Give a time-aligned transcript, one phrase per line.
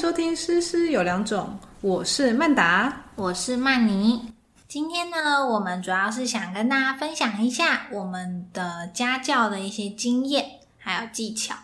[0.00, 4.32] 收听《诗诗有两种》，我是曼达，我是曼妮。
[4.66, 11.54] 今天呢，我们主要是想跟大家分享一下我们的家教的一些经验还有技巧。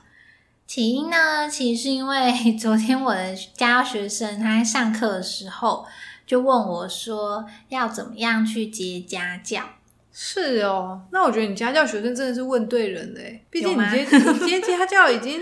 [0.66, 5.86] 起因呢，其实是因为昨天我的家教学生他在上课的时候
[6.26, 9.62] 就问我说，要怎么样去接家教？
[10.12, 15.40] 是哦，那我觉得你家教学生真的是问对人嘞，毕竟你接你接家教已经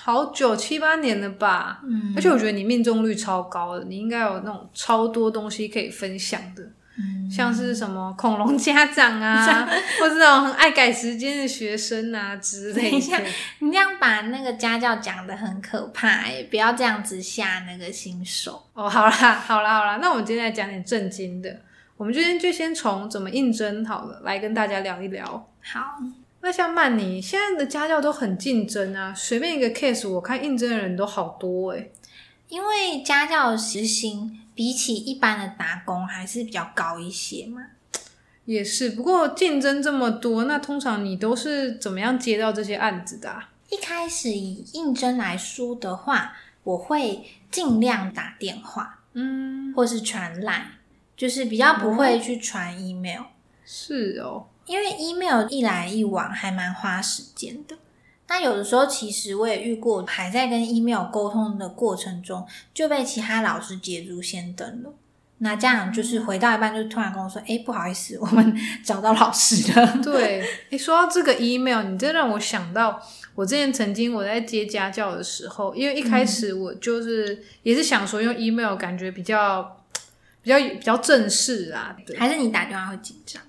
[0.00, 1.80] 好久七八年了吧？
[1.84, 6.62] 嗯而且我觉得你命中率超高的，你应该有那种超多东西可以分享的，
[6.98, 9.66] 嗯像是什么恐龙家长啊，
[9.98, 12.90] 或是那种很爱改时间的学生啊之类。
[12.90, 18.62] 你这样把那个家教讲的很可怕哎、不要这样子吓那个新手。
[18.74, 21.60] 哦，好啦，好啦，好啦，那我们今天来讲点正经的。
[21.96, 25.24] 我们今天就先从怎么应征好了，来跟大家聊一聊。
[25.62, 25.80] 好，
[26.42, 31.92] 那像曼妮现在的家教都很竞争啊，随便一个 case，我看应征的人都好多诶、
[32.48, 37.62] 因为家教的时薪比起一般的打工还是比较高一些嘛。
[38.44, 43.50] 也是，不过竞争这么多，那通常你都是怎么样接到这些案子的、啊？
[43.70, 46.32] 一开始以应征来说的话，
[46.64, 50.72] 我会尽量打电话嗯，或是传来，
[51.16, 53.22] 就是比较不会去传 email，、
[53.64, 57.76] 是哦，因为 email 一来一往还蛮花时间的。
[58.28, 64.94] 那有的时候，其实我也遇过，还在跟 email 沟通的过程中，就被其他老师捷足先登了。
[65.38, 69.98] 那家长就是回到一半，就突然跟我说：“哎、不好意思，我们 找到老师了。
[70.00, 73.02] 对，你，说到这个 email，你这让我想到，
[73.34, 79.84] 我之前曾经我在接家教的时候，因为一开始我就是、也是想说用 email，感觉比较
[80.42, 83.42] 比较比较正式啊，对”还是你打电话会紧张？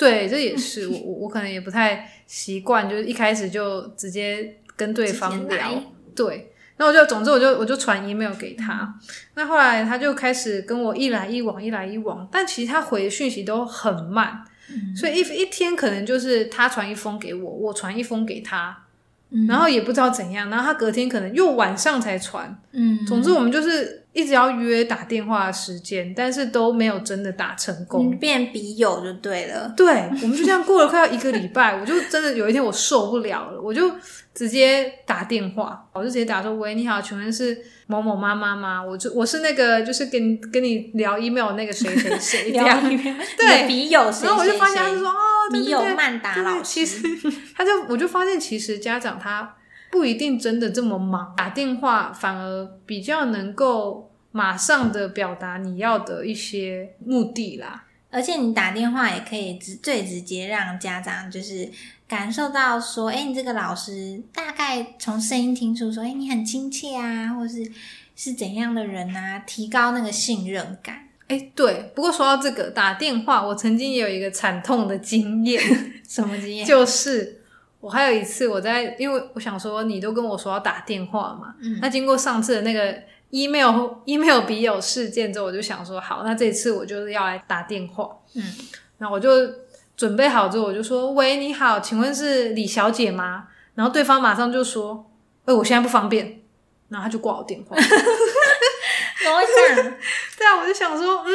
[0.00, 5.82] 对，这也是我我我可能也不太习惯，就是一开始就直接跟对方聊，
[6.16, 6.50] 对。
[6.78, 8.94] 那我就总之我就我就传 email 给他，
[9.34, 14.42] 那后来他就开始跟我一来一往，一来一往，但其实他回的讯息都很慢，
[14.96, 18.84] 所以一一天可能就是他传一封给我，我传一封给他，
[19.28, 19.46] 嗯。
[19.46, 28.10] 然后也不知道怎样，然后他隔天可能又晚上才传，嗯，总之我们就是一直要约打电话的时间，但是都没有真的打成功。
[28.10, 29.72] 你变笔友就对了。
[29.76, 33.90] 对，我们就这样过了快要一个礼拜， 我就真的有一天我受不了了，我就
[34.34, 37.56] 直接打电话，我就直接打说：“喂，你好，请问是
[37.86, 38.82] 某某妈妈吗？
[38.82, 42.80] 我就我是那个就是跟你跟你聊 email 那个谁谁谁这样。
[43.38, 45.14] ”对，笔友谁然后我就发现他就说：“哦，
[45.52, 47.00] 对笔友曼达老师，其实
[47.56, 49.54] 他就我就发现，其实家长他
[49.90, 57.84] 不一定真的这么忙，打电话反而比较能够马上的表达你要的一些目的啦。
[58.12, 61.70] 而且你打电话也可以直最直接让家长就是
[62.08, 67.70] 感受到说，哎，你这个老师大概从声音听出说，哎，你很亲切啊，或是
[68.16, 71.06] 是怎样的人啊，提高那个信任感。
[71.28, 75.62] 哎，对，不过说到这个打电话，我曾经也有一个惨痛的经验，
[76.08, 76.66] 什么经验？
[76.66, 77.39] 就是
[77.80, 82.94] 我还有一次我在，因为我想说你都跟我说要打电话嘛，嗯那经过上次的那个
[83.30, 88.42] email email 笔友事件之后，我就想说好，那这次我就是要来打电话，嗯，
[88.98, 89.30] 那我就
[89.96, 93.48] 准备好之后，我就说喂，你好，请问是李小姐吗？
[93.74, 95.10] 然后对方马上就说，
[95.46, 96.42] 哎，我现在不方便，
[96.88, 97.76] 然后他就挂我电话。
[99.22, 99.94] 怎么会这样？
[100.36, 101.30] 对啊，我就想说，嗯，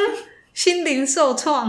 [0.55, 1.67] 心灵受创。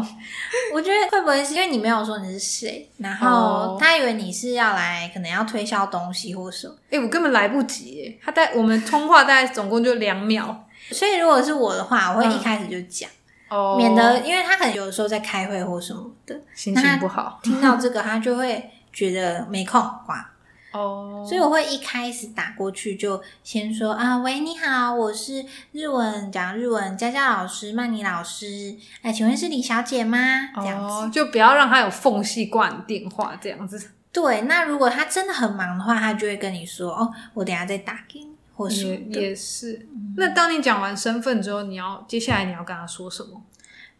[0.72, 6.74] 我觉得会不会是因为你没有说你是谁，然后哦他以为你是要来可能要推销东西或什么？
[6.90, 8.18] 哎、我根本来不及！
[8.24, 13.10] 他在我们通话大概总共就两秒所以如果是我的话，我会一开始就讲，
[13.50, 20.30] 哦免得因为他可能有的时候在开会或什么的，心情不好听到这个他就会觉得没空挂。
[20.72, 21.24] 哦。
[21.28, 30.18] 所以我会一开始打过去就先说啊，喂，你好，我是日文讲日文佳佳老师曼妮老师，哎，请问是李小姐吗？
[30.56, 30.94] 这样子。
[30.94, 39.28] 哦，就不要让他有缝隙挂你电话这样子，对，那如果他真的很忙的话，他就会跟你说哦，我等下再打给你，或是也。
[39.28, 39.86] 也是。
[40.16, 43.42] 那当你讲完身份之后，你要接下来你要跟他说什么？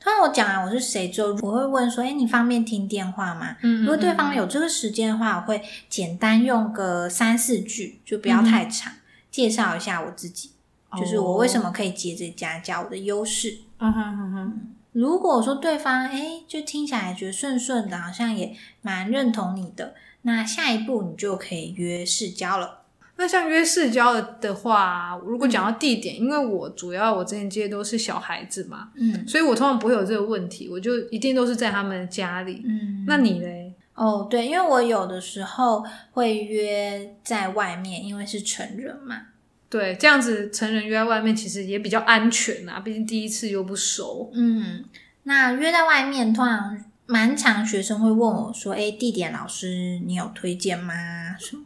[0.07, 3.57] 突然我讲完我是谁之后，我会问说，哎，你方便听电话吗？
[3.63, 8.93] 嗯如果对方有这个时间的话，我会简单用个三四句，就不要太长，
[9.33, 10.53] 介绍一下我自己，
[10.97, 13.59] 就是我为什么可以接这家教，我的优势。
[13.79, 14.61] 嗯哼哼哼，
[14.93, 22.83] 如果说对方哎，就听起来觉得顺顺的，好像也蛮认同你的，那下一步你就可以约试交了。
[23.19, 32.63] 那像约市交的话，如果讲到地点，因为我主要我之前接的都是小孩子嘛，嗯所以我通常不会有这个问题，我就一定都是在他们家里。
[32.67, 33.73] 嗯，那你嘞？
[33.95, 35.83] 哦，对，因为我有的时候
[36.13, 39.23] 会约在外面，因为是成人嘛。
[39.71, 44.31] 对，这样子成人约在外面其实也比较安全啊，毕竟第一次又不熟。
[44.35, 44.85] 嗯，
[45.23, 50.93] 那约在外面，通常蛮常学生会问我说：“哎，地点老师，你有推荐吗？”
[51.41, 51.63] 什么？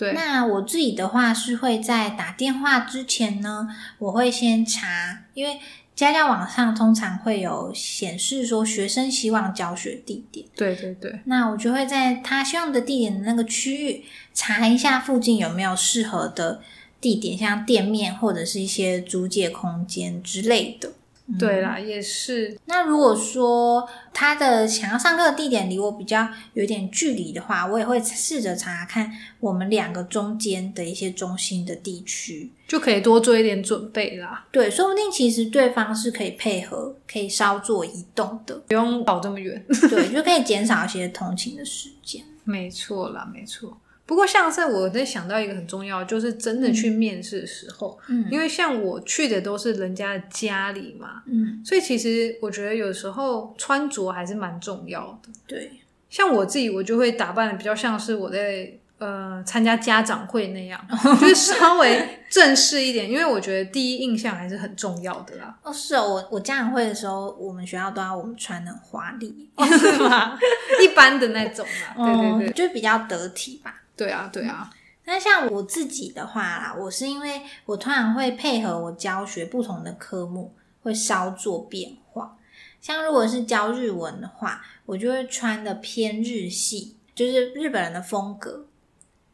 [0.00, 3.68] 对，那我自己的话是会在打电话之前呢，
[3.98, 5.60] 我会先查，因为
[5.94, 14.02] 家教网上通常会有显示说学生希望教学地点，对对对，那我就会在他希望的地点的那个区域
[14.32, 16.62] 查一下附近有没有适合的
[16.98, 20.92] 地点，像店面或者是一些租借空间之类的。
[21.38, 22.58] 对啦，也是。
[22.66, 34.46] 那如果说他的想要上课的地点离我比较有点距离的话，我也会试着查看我们两个中间的一些中心的地区，就可以多做一点准备啦。
[34.50, 39.64] 对，说不定其实对方是可以配合，可以稍作移动的，不用跑这么远。
[39.88, 42.22] 对，就可以减少一些通勤的时间。
[42.44, 43.76] 没错啦，没错。
[44.10, 55.28] 不过，像是我在想到一个很重要，就是真的去面试的时候，嗯因为像我去的都是人家的家里嘛，嗯，所以其实我觉得有时候穿着还是蛮重要的。
[55.46, 55.70] 对，
[56.08, 60.84] 像我自己，我就会打扮的比较像是我在呃参加家长会那样，
[61.20, 65.56] 就是稍微正式一点，因为我觉得第一印象还是很重要的啦。
[65.62, 69.48] 哦，是哦，我我家长会的时候，我们学校都要我们穿的华丽，
[69.78, 70.36] 是吗？
[70.82, 73.76] 一般的那种啦， 对对对，嗯就比较得体吧。
[74.00, 74.70] 对啊对啊，
[75.04, 82.38] 那像我自己的话啦，我是因为我突然会配合我教学不同的科目，会稍作变化。
[82.80, 88.66] 像如果是教日文的话，我就会穿的偏日系，就是日本人的风格。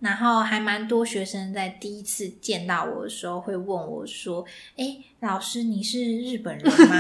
[0.00, 4.44] 然后还蛮多学生在第一次见到我的时候会问我说
[4.76, 6.96] ：“哎，老师你是日本人吗？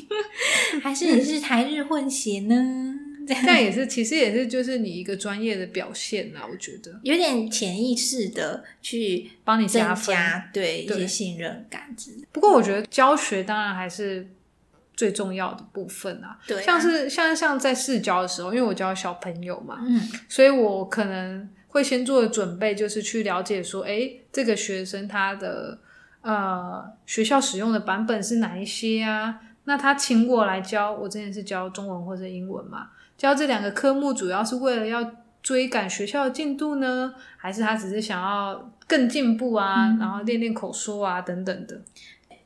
[0.82, 2.94] 还是你是台日混血呢？”
[3.26, 9.96] 这样也是，其实也是就是你一个专业的表现啦，我觉得有点潜意识的去帮你加。
[9.96, 12.26] 加对一些信任感之类的。
[12.30, 14.28] 不过我觉得教学当然还是
[14.94, 25.78] 最重要的部分啊，对啊像是像像在试教的时候，因为我教小朋友嘛，嗯所以我可能会先做的准备就是去了解说，哎，这个学生他的
[26.20, 29.40] 呃学校使用的版本是哪一些啊？
[29.64, 41.20] 那他请我来教，我之前是教中文或者英文嘛，教这两个科目主要是为了要追赶学校的进度呢，还是他只是想要更进步啊，然后练练口说啊？
[41.20, 41.80] 等等的？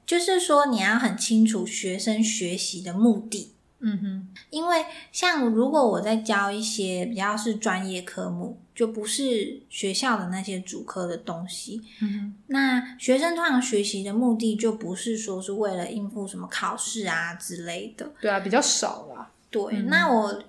[0.06, 12.34] 就是说你要很清楚学生学习的目的，嗯哼，因为像如果我在教一些比较是专业科目，就不是学校的那些主科的东西，嗯哼。
[12.48, 18.04] 那学生通常学习的目的就不是说是为了应付什么考试啊之类的。
[18.04, 19.30] 哼，对啊，比较少啦。
[19.50, 20.42] 对，嗯那我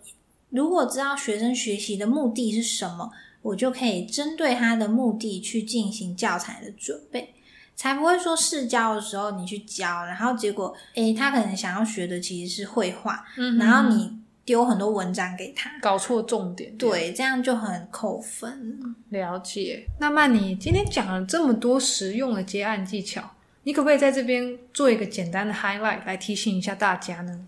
[0.49, 3.11] 如果知道学生学习的目的是什么，
[3.41, 7.33] 我就可以针对他的目的去进行教材的准备，
[7.75, 14.13] 才不会说试教的时候你去教，然后结果诶他可能想要学的其实是绘画，嗯然后你
[14.43, 16.75] 丢很多文章给他，搞错重点。
[16.75, 18.79] 对，这样就很扣分。
[19.09, 19.87] 了解。
[19.99, 23.23] 那曼妮今天讲了这么多实用的接案技巧，
[23.63, 27.39] 你可不可以在这边做一个简单的 highlight 来提醒一下大家呢？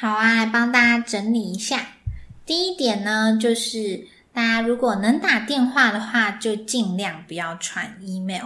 [0.00, 1.88] 好啊，来帮大家整理一下。
[2.46, 8.44] 第一点呢，就是大家如果能打电话的话，就尽量不要传 email，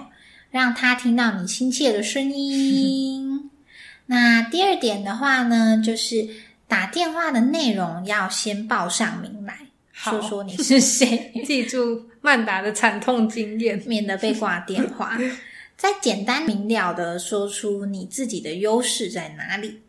[0.51, 3.51] 让他听到你亲切的声音。
[4.07, 6.27] 那第二点的话呢，就是
[6.67, 9.55] 打电话的内容要先报上名来，
[9.93, 13.79] 好说说你是谁， 记住曼达的惨痛经验。
[13.85, 15.19] 免得被挂电话。
[15.77, 19.83] 再简单明了的说出你自己的优势在哪里。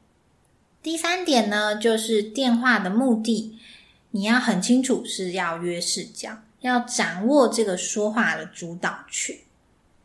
[0.83, 3.57] 第三点呢，就是电话的目的，
[4.11, 9.33] 你要很清楚是要约试教，要掌握这个说话的主导权。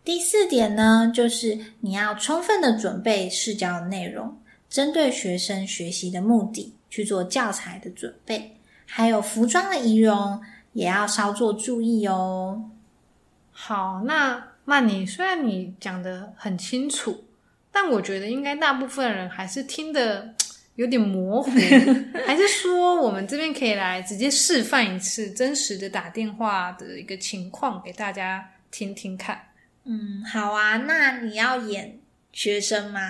[0.05, 8.57] 第四点呢，就是你要充分的准备试教的内容，针对学生学习的目的去做教材的准备，
[8.87, 10.41] 还有服装的仪容
[10.75, 12.71] 也要稍作注意哦。
[13.51, 17.25] 好，那曼妮，虽然你讲的很清楚，
[17.73, 20.35] 但我觉得应该大部分人还是听得
[20.79, 21.51] 有点模糊，
[22.25, 29.41] 还是说我们这边可以来直接示范一次真实的打电话的一个情况给大家听听看。
[29.85, 31.99] 嗯，好啊，那你要演
[32.33, 33.01] 学生吗？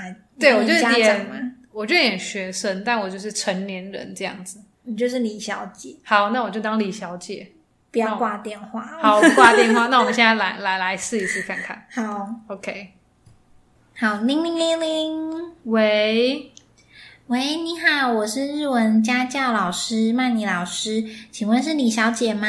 [0.41, 1.55] 对我就是演？
[1.71, 4.59] 我就演学生，但我就是成年人这样子。
[4.85, 7.53] 你就是李小姐，好，那我就当李小姐。
[7.91, 8.99] 不要挂电话。
[9.03, 9.89] 哦好，挂电话。
[9.89, 11.87] 那我们现在来来来试一试看看。
[11.91, 12.93] 好 OK，
[13.99, 16.51] 好，铃铃铃铃，喂，
[17.29, 22.49] 喂，你好，我是日文家教老师曼妮老师，请问是李小姐吗？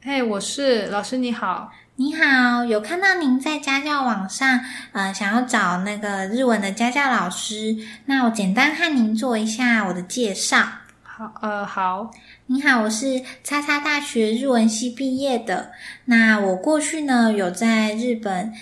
[0.00, 1.72] 嘿，我是老师，你好。
[1.96, 4.60] 你好，有看到您在家教网上，
[4.92, 10.62] 呃，想要找那个日文的家教老师，那我简单和您做一下我的介绍。
[11.02, 12.12] 好，呃，好，
[12.46, 15.72] 你好，我是叉叉大学日文系毕业的。
[16.04, 18.52] 那我过去呢有在日本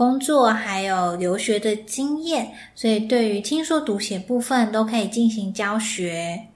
[0.00, 6.46] 工作，还有留学的经验，所以对于听说读写部分都可以进行教学。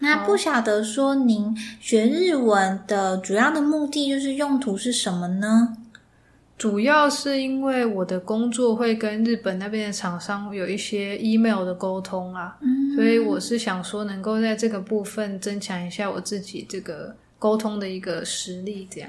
[0.00, 5.74] 那不晓得说您学日文的主要的目的就是用途是什么呢？
[6.58, 12.58] 主要是因为我的工作会跟日本那边的厂商有一些 email 的沟通啊，
[12.94, 19.08] 所以我是想说能够在这个部分增强一下我自己这个沟通的一个实力，这样。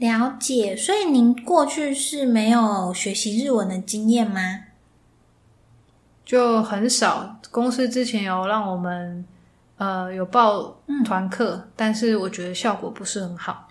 [0.00, 4.40] 了解，所以您过去是没有学习日文的经验吗？
[6.24, 9.24] 就很少，公司之前有让我们。
[9.80, 13.66] 呃，有报团课，但是我觉得效果不是很好。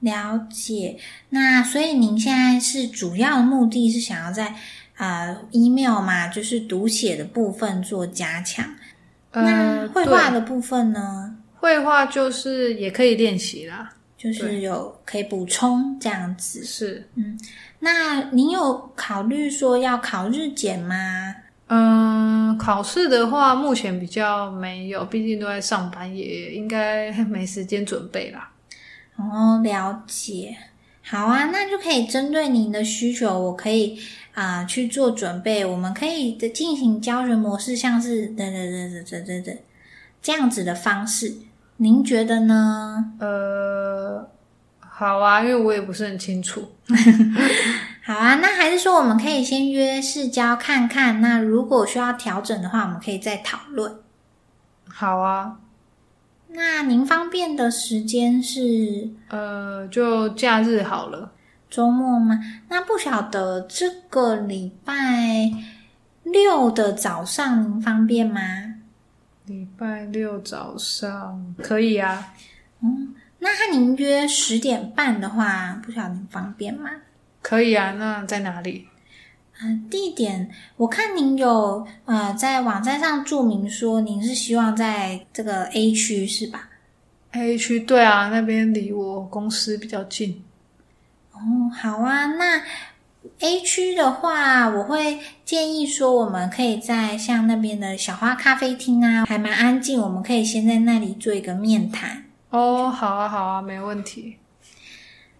[0.00, 0.98] 了解，
[1.28, 4.56] 那所以您现在是主要的目的是想要在
[4.96, 8.74] 啊 email 嘛，就是读写的部分做加强。
[9.30, 11.36] 那绘画的部分呢？
[11.54, 16.62] 绘画就是也可以练习啦，就是有可以补充这样子。
[16.62, 17.36] 是，嗯，
[17.80, 21.34] 那您有考虑说要考日检吗？
[21.66, 28.52] 嗯，考试的话，目前比较没有，毕竟都在上班，也应该 没时间准备啦。
[29.16, 30.56] 哦，了解。
[31.02, 33.98] 好啊，那就可以针对您的需求，我可以
[34.34, 35.64] 啊去做准备。
[35.64, 39.58] 我们可以的进行教学模式，像是等等等等等等
[40.22, 41.34] 这样子的方式，
[41.82, 43.12] 您觉得呢？
[43.18, 44.30] 呃，
[44.78, 46.62] 好啊，因为我也不是很清楚。
[48.06, 51.20] 好啊，那还是说我们可以先约试教看看。
[51.20, 53.96] 那如果需要调整的话，我们可以再讨论。
[54.86, 55.56] 好啊，
[56.50, 61.32] 那您方便的时间是呃，就假日好了，
[61.68, 62.38] 周末吗？
[62.68, 65.50] 那不晓得这个礼拜
[66.22, 68.40] 六的早上您方便吗？
[69.52, 72.32] 礼拜六早上可以啊。
[72.80, 76.88] 嗯，那和您约十点半的话，不晓得您方便吗？
[77.42, 78.88] 可以啊，那在哪里？
[79.60, 86.70] 嗯，地点我看您有呃在网站上注明说您是希望在这个 A 区是吧
[87.32, 90.42] ？A 区对啊，那边离我公司比较近。
[91.32, 91.38] 哦，
[91.70, 92.62] 好啊，那
[93.38, 102.24] A 区的话，我会建议说我们可以在像那边的小花咖啡厅啊，还蛮安静，我们可以先在那里做一个面谈。
[102.50, 104.36] 哦，好啊，好啊，没问题。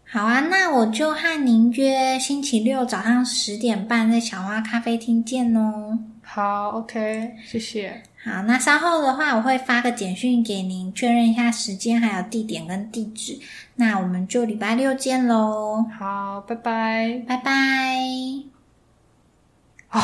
[0.04, 5.98] 好啊，那我就和您约星期六早上十点半在小花咖啡厅见哦。
[6.34, 8.02] 好，OK，谢谢。
[8.24, 13.38] 好，那稍后的话我会发个简讯给您确认一下时间还有地点跟地址。
[13.74, 15.84] 那我们就礼拜六见喽。
[15.98, 17.52] 好，拜拜，拜拜。
[19.88, 20.00] 啊，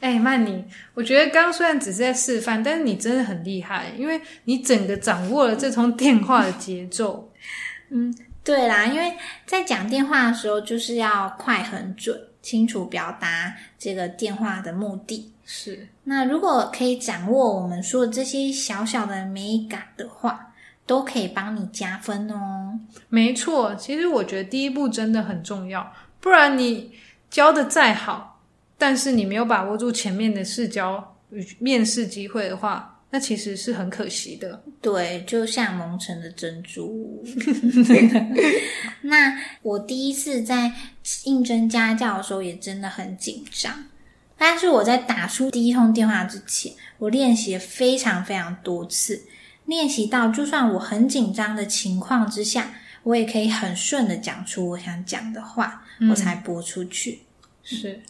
[0.00, 7.30] 哎，曼妮，我觉得刚刚虽然只是在示范，但是你真的很厉害，因为你整个掌握了这通电话的节奏。
[7.90, 8.12] 嗯。
[8.42, 9.12] 对啦，因为
[9.46, 15.32] 在讲电话的时候，就是要快、很准、清楚表达这个电话的目的。
[15.44, 20.52] 是，那如果可以掌握我们说的这些小小的美感的话，
[20.86, 22.78] 都可以帮你加分哦。
[23.08, 26.92] 没错，其实我觉得第一步真的很重要，不然你
[27.28, 28.40] 教的再好，
[28.78, 32.89] 但是你没有把握住前面的试教与面试机会的话。
[33.12, 37.24] 那其实是很可惜的，对，就像蒙尘的珍珠。
[39.02, 40.72] 那我第一次在
[41.24, 43.84] 应征家教的时候也真的很紧张，
[44.38, 49.20] 但是我在打出第一通电话之前，我练习了非常非常多次，
[49.66, 57.22] 练习到就算我很紧张的情况之下，我也可以很顺的讲出我想讲的话，我才播出去。
[57.64, 58.00] 是，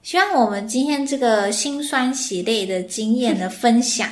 [0.00, 4.08] 希望我们今天这个心酸血泪的经验的分享。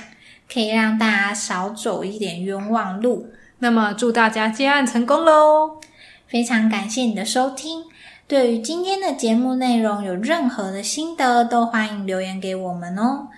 [0.53, 3.29] 可以让大家少走一点冤枉路。
[3.59, 5.81] 那么，祝大家接案成功喽！
[6.27, 7.85] 非常感谢你的收听。
[8.27, 13.29] 对于今天的节目内容有任何的心得，都欢迎留言给我们哦。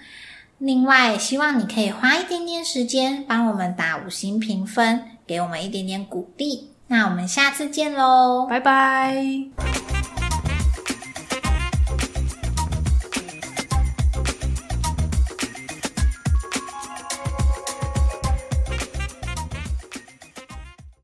[0.59, 6.71] 另外，希望你可以花一点点时间帮我们打五星评分，给我们一点点鼓励。
[6.87, 10.13] 那我们下次见喽，拜拜。